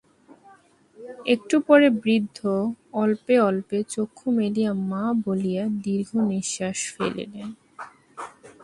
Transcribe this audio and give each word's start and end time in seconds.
একটু 1.25 1.55
পরে 1.67 1.87
বৃদ্ধ 2.01 2.39
অল্পে 2.93 3.35
অল্পে 3.49 3.77
চক্ষু 3.93 4.27
মেলিয়া 4.37 4.71
মা 4.89 5.03
বলিয়া 5.25 5.63
দীর্ঘনিশ্বাস 5.83 6.79
ফেলিলেন। 6.93 7.49